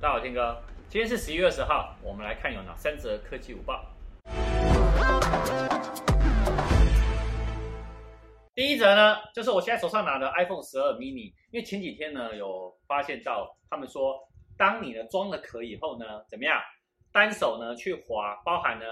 [0.00, 0.58] 大家好，天哥，
[0.88, 3.84] 今天是十一月二十号，我们来看有哪三则科技午报。
[8.54, 14.18] 第一则呢，就是我现在手上拿的 iPhone 十二 mini，因为前几天呢有发现到，他们说，
[14.56, 16.58] 当你呢装了壳以后呢，怎么样？
[17.12, 18.86] 单手呢去滑，包含呢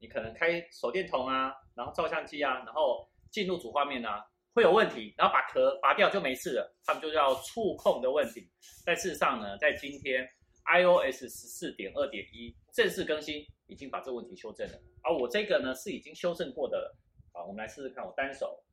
[0.00, 4.24] 你可能开手电筒啊，然后照相机啊，然后进入主画面啊，
[4.54, 8.48] 会有问题，然后把壳拔掉就没事了，他们就叫触控的问题。
[8.86, 10.26] 但事实上呢，在今天。
[10.64, 14.80] iOS 十四点二点一正式更新，已经把这个问题修正了。
[15.02, 16.96] 而、啊、我这个呢是已经修正过的了。
[17.32, 18.64] 好，我们来试试看，我单手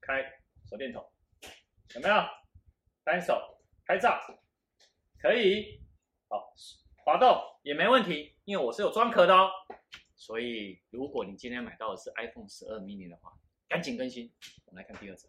[0.00, 0.22] 开
[0.68, 1.04] 手电筒，
[1.94, 2.14] 有没有？
[3.04, 4.20] 单手拍照
[5.18, 5.80] 可以。
[6.28, 6.54] 好，
[7.04, 9.50] 滑动也没问题，因为我是有装壳的哦。
[10.16, 13.32] 所以如果你今天买到的是 iPhone 十二 mini 的话，
[13.66, 14.30] 赶紧更新。
[14.66, 15.28] 我们来看第二则。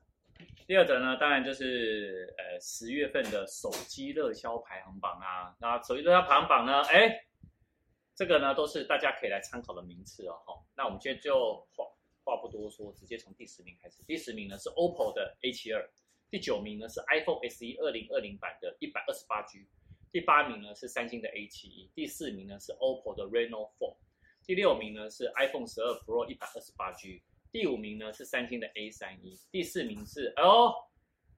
[0.68, 5.56] 第二则呢，当然就是呃十月份的手机热销排行榜啊。
[5.60, 7.26] 那手机热销排行榜呢，哎，
[8.16, 10.34] 这个呢都是大家可以来参考的名次哦。
[10.46, 11.86] 哈，那我们今天就话
[12.24, 14.02] 话不多说，直接从第十名开始。
[14.04, 15.90] 第十名呢是 OPPO 的 A 七二
[16.30, 19.68] 第九名呢是 iPhone SE 二零二零版的一百二十八 G，
[20.12, 23.96] 第八名呢是三星的 A 七一第四名呢是 OPPO 的 Reno4，
[24.46, 27.22] 第六名呢是 iPhone 十二 Pro 一百二十八 G。
[27.52, 30.74] 第五名呢是三星的 A 三一，第四名是哦，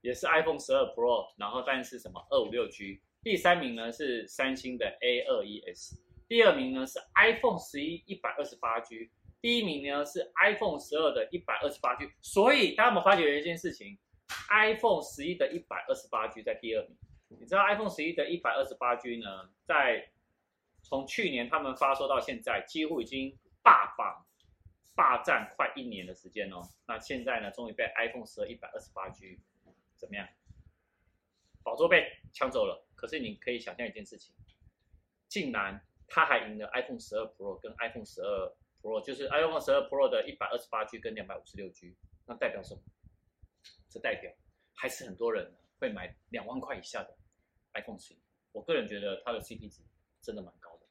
[0.01, 9.09] 也是 iPhone 十二 Pro，然后但是什么二五六 G，第三名呢是三星的 A 二一 S，第二名呢是 iPhone 十一一百二十八 G，
[9.41, 13.97] 第一名呢是 iPhone 十二的一百二十八 G，所以大家有没有发觉一件事情
[14.51, 16.95] ，iPhone 十一的一百二十八 G 在第二名，
[17.39, 20.11] 你知道 iPhone 十一的一百二十八 G 呢，在
[20.83, 24.23] 从去年他们发售到现在，几乎已经霸榜。
[25.23, 29.39] 占快一年的时间哦，那现在呢，终于被 iPhone 十二一百二十八 G
[29.95, 30.27] 怎么样？
[31.63, 32.85] 宝座被抢走了。
[32.95, 34.33] 可是你可以想象一件事情，
[35.27, 42.81] 竟然他还赢了 iPhone 十二 Pro 跟 iPhone 十二 Pro，就是 iPhone 十二 Pro 的一百二十八 G 跟两百五十六 G，那代表什么？
[43.89, 44.31] 这代表
[44.73, 47.17] 还是很多人会买两万块以下的
[47.73, 48.17] iPhone 十一。
[48.51, 49.81] 我个人觉得它的 CP 值
[50.21, 50.85] 真的蛮高的，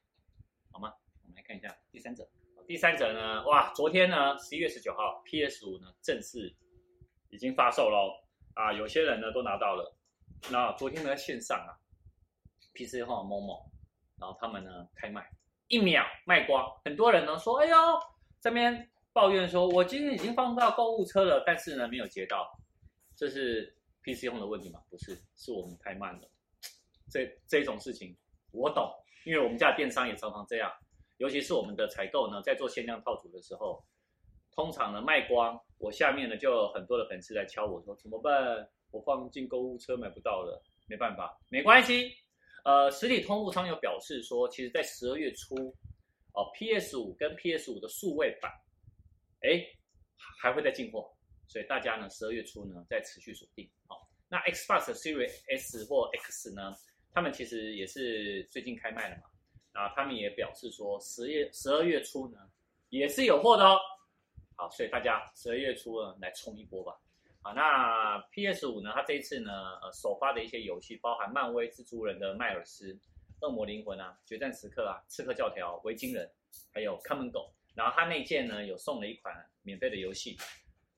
[0.71, 0.93] 好吗？
[1.23, 2.29] 我们来看一下第三者。
[2.67, 3.45] 第三者呢？
[3.45, 6.55] 哇，昨天呢，十一月十九号，PS 五呢正式
[7.29, 8.11] 已经发售喽。
[8.53, 9.95] 啊，有些人呢都拿到了。
[10.51, 11.73] 那昨天呢线上啊
[12.73, 13.69] ，PC Home Momo，
[14.19, 15.27] 然后他们呢开卖，
[15.67, 16.65] 一秒卖光。
[16.85, 17.75] 很多人呢说，哎呦，
[18.39, 22.47] 这边抱怨说，我今天已经放到购物车了，但是呢没有接到。
[23.15, 24.79] 这是 PC Home 的问题吗？
[24.89, 26.29] 不是，是我们太慢了。
[27.11, 28.15] 这这种事情
[28.51, 28.89] 我懂，
[29.25, 30.71] 因为我们家电商也常常这样。
[31.23, 33.81] 尤其是我们的采购呢，在做限量套组的时候，
[34.51, 38.69] 通常呢卖光，我下面呢就有很多的粉丝来敲我说怎么办？
[38.91, 42.13] 我放进购物车买不到了，没办法，没关系。
[42.65, 45.55] 呃，实体通路商有表示说，其实在十二月初，
[46.33, 48.51] 哦，PS 五跟 PS 五的数位版，
[49.43, 49.63] 哎，
[50.41, 51.09] 还会再进货，
[51.47, 53.65] 所以大家呢十二月初呢再持续锁定。
[53.87, 56.73] 好、哦，那 Xbox Series S 或 X 呢，
[57.13, 59.23] 他们其实也是最近开卖了嘛。
[59.73, 62.37] 啊，他们也表示说，十月十二月初呢，
[62.89, 63.79] 也是有货的哦。
[64.55, 66.95] 好，所以大家十二月初呢，来冲一波吧。
[67.41, 69.51] 好，那 PS 五呢，它这一次呢，
[69.81, 72.97] 呃，首发的一些游戏包含漫威蜘蛛人的迈尔斯、
[73.41, 76.31] 恶魔灵魂啊、决战时刻啊、刺客教条、维京人，
[76.71, 77.51] 还有看门狗。
[77.73, 80.37] 然后它内建呢，有送了一款免费的游戏。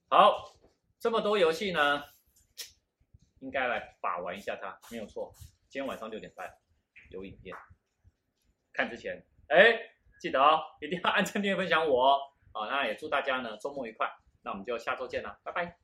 [0.10, 0.54] 好，
[1.00, 2.04] 这么多游戏呢，
[3.40, 5.34] 应该来把玩一下它，没有错。
[5.70, 6.54] 今天晚上六点半
[7.10, 7.56] 有影片。
[8.76, 9.80] 看之前，哎，
[10.20, 12.20] 记得哦，一定要按赞、订阅、分享我哦。
[12.52, 14.10] 好，那也祝大家呢周末愉快。
[14.44, 15.76] 那我们就下周见了，拜拜。